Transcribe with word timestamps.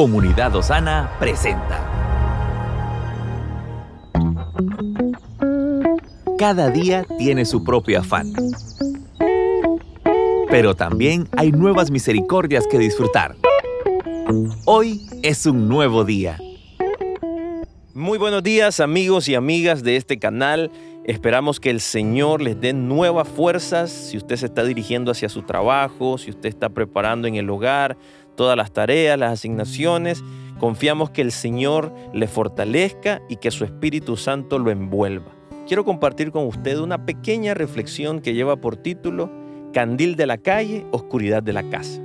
Comunidad 0.00 0.56
Osana 0.56 1.10
presenta. 1.18 1.78
Cada 6.38 6.70
día 6.70 7.04
tiene 7.18 7.44
su 7.44 7.62
propio 7.62 8.00
afán. 8.00 8.32
Pero 10.48 10.74
también 10.74 11.28
hay 11.36 11.52
nuevas 11.52 11.90
misericordias 11.90 12.66
que 12.66 12.78
disfrutar. 12.78 13.36
Hoy 14.64 15.06
es 15.22 15.44
un 15.44 15.68
nuevo 15.68 16.02
día. 16.06 16.38
Muy 18.00 18.16
buenos 18.16 18.42
días 18.42 18.80
amigos 18.80 19.28
y 19.28 19.34
amigas 19.34 19.82
de 19.82 19.96
este 19.96 20.18
canal. 20.18 20.70
Esperamos 21.04 21.60
que 21.60 21.68
el 21.68 21.82
Señor 21.82 22.40
les 22.40 22.58
dé 22.58 22.72
nuevas 22.72 23.28
fuerzas 23.28 23.90
si 23.90 24.16
usted 24.16 24.36
se 24.36 24.46
está 24.46 24.64
dirigiendo 24.64 25.10
hacia 25.10 25.28
su 25.28 25.42
trabajo, 25.42 26.16
si 26.16 26.30
usted 26.30 26.48
está 26.48 26.70
preparando 26.70 27.28
en 27.28 27.34
el 27.34 27.50
hogar 27.50 27.98
todas 28.36 28.56
las 28.56 28.72
tareas, 28.72 29.18
las 29.18 29.34
asignaciones. 29.34 30.24
Confiamos 30.58 31.10
que 31.10 31.20
el 31.20 31.30
Señor 31.30 31.92
le 32.14 32.26
fortalezca 32.26 33.20
y 33.28 33.36
que 33.36 33.50
su 33.50 33.64
Espíritu 33.64 34.16
Santo 34.16 34.58
lo 34.58 34.70
envuelva. 34.70 35.32
Quiero 35.66 35.84
compartir 35.84 36.32
con 36.32 36.46
usted 36.46 36.78
una 36.78 37.04
pequeña 37.04 37.52
reflexión 37.52 38.22
que 38.22 38.32
lleva 38.32 38.56
por 38.56 38.78
título 38.78 39.30
Candil 39.74 40.16
de 40.16 40.24
la 40.24 40.38
calle, 40.38 40.86
oscuridad 40.90 41.42
de 41.42 41.52
la 41.52 41.68
casa. 41.68 42.00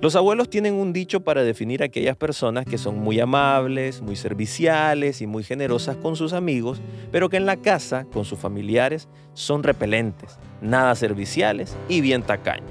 Los 0.00 0.16
abuelos 0.16 0.48
tienen 0.48 0.76
un 0.76 0.94
dicho 0.94 1.20
para 1.20 1.42
definir 1.42 1.82
a 1.82 1.86
aquellas 1.86 2.16
personas 2.16 2.64
que 2.64 2.78
son 2.78 2.98
muy 2.98 3.20
amables, 3.20 4.00
muy 4.00 4.16
serviciales 4.16 5.20
y 5.20 5.26
muy 5.26 5.44
generosas 5.44 5.98
con 5.98 6.16
sus 6.16 6.32
amigos, 6.32 6.80
pero 7.12 7.28
que 7.28 7.36
en 7.36 7.44
la 7.44 7.58
casa, 7.58 8.06
con 8.10 8.24
sus 8.24 8.38
familiares, 8.38 9.08
son 9.34 9.62
repelentes, 9.62 10.38
nada 10.62 10.94
serviciales 10.94 11.76
y 11.86 12.00
bien 12.00 12.22
tacaños. 12.22 12.70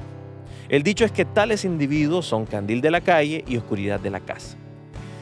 El 0.70 0.82
dicho 0.82 1.06
es 1.06 1.12
que 1.12 1.24
tales 1.24 1.66
individuos 1.66 2.26
son 2.26 2.48
candil 2.48 2.82
de 2.82 2.90
la 2.90 3.02
calle 3.02 3.44
y 3.48 3.58
oscuridad 3.58 4.00
de 4.00 4.10
la 4.10 4.22
casa. 4.22 4.58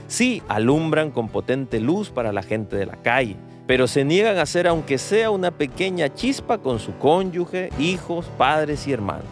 Sí, 0.07 0.41
alumbran 0.47 1.11
con 1.11 1.27
potente 1.27 1.81
luz 1.81 2.09
para 2.09 2.31
la 2.31 2.41
gente 2.41 2.77
de 2.77 2.85
la 2.85 2.95
calle, 3.01 3.35
pero 3.67 3.85
se 3.85 4.05
niegan 4.05 4.37
a 4.37 4.43
hacer 4.43 4.65
aunque 4.65 4.97
sea 4.97 5.29
una 5.29 5.51
pequeña 5.51 6.13
chispa 6.13 6.59
con 6.59 6.79
su 6.79 6.97
cónyuge, 6.99 7.69
hijos, 7.77 8.27
padres 8.37 8.87
y 8.87 8.93
hermanos. 8.93 9.25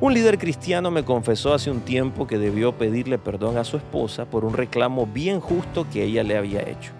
Un 0.00 0.14
líder 0.14 0.38
cristiano 0.38 0.92
me 0.92 1.04
confesó 1.04 1.52
hace 1.52 1.72
un 1.72 1.80
tiempo 1.80 2.28
que 2.28 2.38
debió 2.38 2.70
pedirle 2.72 3.18
perdón 3.18 3.58
a 3.58 3.64
su 3.64 3.76
esposa 3.76 4.26
por 4.26 4.44
un 4.44 4.54
reclamo 4.54 5.08
bien 5.08 5.40
justo 5.40 5.88
que 5.92 6.04
ella 6.04 6.22
le 6.22 6.36
había 6.36 6.60
hecho. 6.60 6.92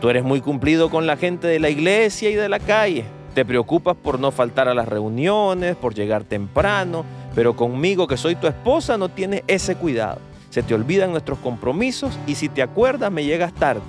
Tú 0.00 0.08
eres 0.08 0.22
muy 0.22 0.40
cumplido 0.40 0.88
con 0.88 1.08
la 1.08 1.16
gente 1.16 1.48
de 1.48 1.58
la 1.58 1.68
iglesia 1.68 2.30
y 2.30 2.36
de 2.36 2.48
la 2.48 2.60
calle. 2.60 3.04
Te 3.34 3.44
preocupas 3.44 3.96
por 3.96 4.20
no 4.20 4.30
faltar 4.30 4.68
a 4.68 4.74
las 4.74 4.86
reuniones, 4.86 5.74
por 5.74 5.94
llegar 5.94 6.22
temprano, 6.22 7.04
pero 7.34 7.56
conmigo, 7.56 8.06
que 8.06 8.16
soy 8.16 8.36
tu 8.36 8.46
esposa, 8.46 8.96
no 8.96 9.08
tienes 9.08 9.42
ese 9.48 9.74
cuidado. 9.74 10.20
Se 10.50 10.62
te 10.62 10.74
olvidan 10.74 11.10
nuestros 11.10 11.40
compromisos 11.40 12.16
y 12.28 12.36
si 12.36 12.48
te 12.48 12.62
acuerdas 12.62 13.10
me 13.10 13.24
llegas 13.24 13.52
tarde. 13.52 13.82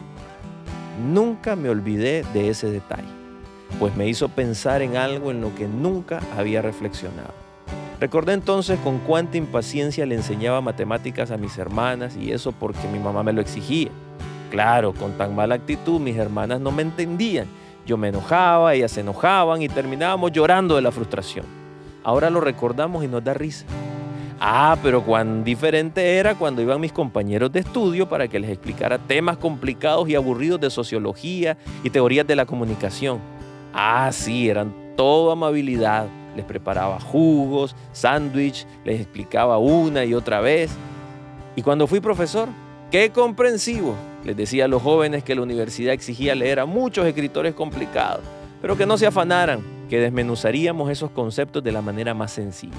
Nunca 1.07 1.55
me 1.55 1.69
olvidé 1.69 2.23
de 2.33 2.49
ese 2.49 2.71
detalle, 2.71 3.07
pues 3.77 3.95
me 3.95 4.07
hizo 4.07 4.27
pensar 4.27 4.81
en 4.81 4.97
algo 4.97 5.29
en 5.29 5.39
lo 5.39 5.53
que 5.53 5.67
nunca 5.67 6.19
había 6.35 6.63
reflexionado. 6.63 7.46
Recordé 7.99 8.33
entonces 8.33 8.79
con 8.79 8.99
cuánta 8.99 9.37
impaciencia 9.37 10.05
le 10.05 10.15
enseñaba 10.15 10.61
matemáticas 10.61 11.31
a 11.31 11.37
mis 11.37 11.57
hermanas 11.57 12.15
y 12.15 12.31
eso 12.31 12.51
porque 12.51 12.87
mi 12.87 12.99
mamá 12.99 13.23
me 13.23 13.33
lo 13.33 13.41
exigía. 13.41 13.89
Claro, 14.51 14.93
con 14.93 15.13
tan 15.13 15.35
mala 15.35 15.55
actitud 15.55 15.99
mis 15.99 16.15
hermanas 16.15 16.59
no 16.59 16.71
me 16.71 16.83
entendían. 16.83 17.47
Yo 17.87 17.97
me 17.97 18.09
enojaba, 18.09 18.73
ellas 18.73 18.91
se 18.91 19.01
enojaban 19.01 19.61
y 19.61 19.69
terminábamos 19.69 20.31
llorando 20.31 20.75
de 20.75 20.81
la 20.81 20.91
frustración. 20.91 21.45
Ahora 22.03 22.29
lo 22.29 22.39
recordamos 22.39 23.03
y 23.03 23.07
nos 23.07 23.23
da 23.23 23.33
risa. 23.33 23.65
Ah, 24.39 24.77
pero 24.83 25.03
cuán 25.03 25.43
diferente 25.43 26.17
era 26.17 26.35
cuando 26.35 26.61
iban 26.61 26.79
mis 26.79 26.91
compañeros 26.91 27.51
de 27.51 27.61
estudio 27.61 28.07
para 28.07 28.27
que 28.27 28.39
les 28.39 28.51
explicara 28.51 28.99
temas 28.99 29.37
complicados 29.37 30.07
y 30.07 30.13
aburridos 30.13 30.61
de 30.61 30.69
sociología 30.69 31.57
y 31.83 31.89
teorías 31.89 32.27
de 32.27 32.35
la 32.35 32.45
comunicación. 32.45 33.19
Ah, 33.73 34.11
sí, 34.13 34.47
eran 34.47 34.73
todo 34.95 35.31
amabilidad. 35.31 36.07
Les 36.37 36.45
preparaba 36.45 36.99
jugos, 36.99 37.75
sándwich, 37.93 38.67
les 38.85 39.01
explicaba 39.01 39.57
una 39.57 40.05
y 40.05 40.13
otra 40.13 40.39
vez. 40.39 40.71
Y 41.55 41.63
cuando 41.63 41.87
fui 41.87 41.99
profesor, 41.99 42.47
qué 42.91 43.09
comprensivo. 43.09 43.95
Les 44.23 44.37
decía 44.37 44.65
a 44.65 44.67
los 44.67 44.83
jóvenes 44.83 45.23
que 45.23 45.33
la 45.33 45.41
universidad 45.41 45.93
exigía 45.93 46.35
leer 46.35 46.59
a 46.59 46.67
muchos 46.67 47.07
escritores 47.07 47.55
complicados, 47.55 48.21
pero 48.61 48.77
que 48.77 48.85
no 48.85 48.99
se 48.99 49.07
afanaran, 49.07 49.61
que 49.89 49.99
desmenuzaríamos 49.99 50.91
esos 50.91 51.09
conceptos 51.09 51.63
de 51.63 51.71
la 51.71 51.81
manera 51.81 52.13
más 52.13 52.31
sencilla. 52.31 52.75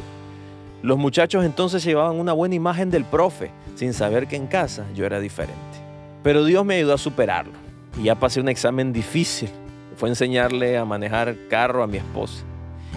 Los 0.82 0.96
muchachos 0.96 1.44
entonces 1.44 1.82
llevaban 1.82 2.20
una 2.20 2.32
buena 2.32 2.54
imagen 2.54 2.88
del 2.88 3.04
profe, 3.04 3.50
sin 3.75 3.92
saber 3.92 4.28
que 4.28 4.36
en 4.36 4.46
casa 4.46 4.84
yo 4.94 5.04
era 5.04 5.19
diferente. 5.19 5.58
Pero 6.22 6.44
Dios 6.44 6.64
me 6.64 6.76
ayudó 6.76 6.94
a 6.94 6.98
superarlo. 6.98 7.54
Y 7.98 8.04
ya 8.04 8.14
pasé 8.14 8.40
un 8.40 8.48
examen 8.48 8.92
difícil. 8.92 9.48
Fue 9.96 10.08
enseñarle 10.08 10.78
a 10.78 10.84
manejar 10.84 11.34
carro 11.50 11.82
a 11.82 11.88
mi 11.88 11.96
esposa. 11.96 12.44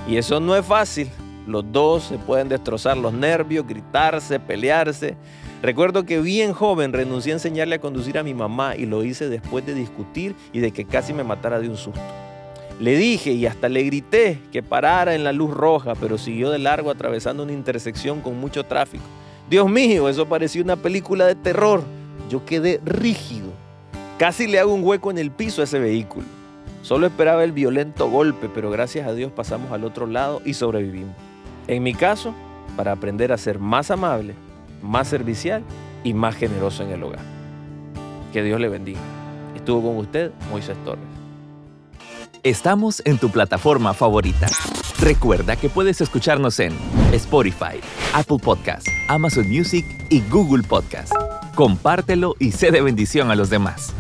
Y 0.07 0.17
eso 0.17 0.39
no 0.39 0.55
es 0.55 0.65
fácil. 0.65 1.09
Los 1.47 1.71
dos 1.71 2.03
se 2.03 2.17
pueden 2.17 2.49
destrozar 2.49 2.97
los 2.97 3.13
nervios, 3.13 3.67
gritarse, 3.67 4.39
pelearse. 4.39 5.15
Recuerdo 5.61 6.05
que 6.05 6.19
bien 6.19 6.53
joven 6.53 6.93
renuncié 6.93 7.33
a 7.33 7.35
enseñarle 7.35 7.75
a 7.75 7.81
conducir 7.81 8.17
a 8.17 8.23
mi 8.23 8.33
mamá 8.33 8.75
y 8.75 8.85
lo 8.85 9.03
hice 9.03 9.29
después 9.29 9.65
de 9.65 9.73
discutir 9.73 10.35
y 10.53 10.59
de 10.59 10.71
que 10.71 10.85
casi 10.85 11.13
me 11.13 11.23
matara 11.23 11.59
de 11.59 11.69
un 11.69 11.77
susto. 11.77 12.01
Le 12.79 12.95
dije 12.97 13.31
y 13.31 13.45
hasta 13.45 13.69
le 13.69 13.83
grité 13.83 14.39
que 14.51 14.63
parara 14.63 15.13
en 15.13 15.23
la 15.23 15.33
luz 15.33 15.51
roja, 15.51 15.93
pero 15.93 16.17
siguió 16.17 16.49
de 16.49 16.57
largo 16.57 16.89
atravesando 16.89 17.43
una 17.43 17.53
intersección 17.53 18.21
con 18.21 18.39
mucho 18.39 18.65
tráfico. 18.65 19.03
Dios 19.51 19.69
mío, 19.69 20.09
eso 20.09 20.27
parecía 20.27 20.63
una 20.63 20.77
película 20.77 21.27
de 21.27 21.35
terror. 21.35 21.83
Yo 22.29 22.43
quedé 22.43 22.81
rígido. 22.83 23.51
Casi 24.17 24.47
le 24.47 24.59
hago 24.59 24.73
un 24.73 24.83
hueco 24.83 25.11
en 25.11 25.19
el 25.19 25.29
piso 25.29 25.61
a 25.61 25.65
ese 25.65 25.77
vehículo. 25.77 26.25
Solo 26.81 27.07
esperaba 27.07 27.43
el 27.43 27.51
violento 27.51 28.09
golpe, 28.09 28.49
pero 28.53 28.71
gracias 28.71 29.07
a 29.07 29.13
Dios 29.13 29.31
pasamos 29.31 29.71
al 29.71 29.83
otro 29.83 30.07
lado 30.07 30.41
y 30.45 30.53
sobrevivimos. 30.55 31.15
En 31.67 31.83
mi 31.83 31.93
caso, 31.93 32.33
para 32.75 32.91
aprender 32.91 33.31
a 33.31 33.37
ser 33.37 33.59
más 33.59 33.91
amable, 33.91 34.33
más 34.81 35.07
servicial 35.07 35.63
y 36.03 36.13
más 36.13 36.35
generoso 36.35 36.83
en 36.83 36.91
el 36.91 37.03
hogar. 37.03 37.21
Que 38.33 38.41
Dios 38.41 38.59
le 38.59 38.69
bendiga. 38.69 38.99
Estuvo 39.55 39.81
con 39.89 39.97
usted 39.97 40.31
Moisés 40.49 40.77
Torres. 40.83 41.03
Estamos 42.43 43.03
en 43.05 43.19
tu 43.19 43.29
plataforma 43.29 43.93
favorita. 43.93 44.47
Recuerda 44.99 45.55
que 45.55 45.69
puedes 45.69 46.01
escucharnos 46.01 46.59
en 46.59 46.73
Spotify, 47.11 47.79
Apple 48.13 48.39
Podcast, 48.41 48.87
Amazon 49.09 49.47
Music 49.47 49.85
y 50.09 50.21
Google 50.29 50.63
Podcast. 50.63 51.13
Compártelo 51.53 52.35
y 52.39 52.51
sé 52.51 52.71
de 52.71 52.81
bendición 52.81 53.29
a 53.29 53.35
los 53.35 53.51
demás. 53.51 53.93